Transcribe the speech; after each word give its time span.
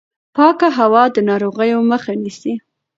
پاکه 0.35 0.67
هوا 0.77 1.03
د 1.15 1.17
ناروغیو 1.29 1.79
مخه 1.91 2.11
نیسي. 2.23 2.53